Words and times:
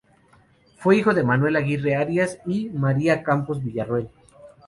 Fue 0.77 0.97
hijo 0.97 1.13
de 1.13 1.21
Manuel 1.23 1.55
Aguirre 1.57 1.93
Arias 1.95 2.39
y 2.47 2.69
de 2.69 2.79
María 2.79 3.21
Campos 3.21 3.63
Villarroel. 3.63 4.09